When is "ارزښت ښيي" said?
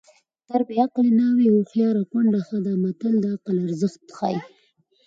3.67-4.37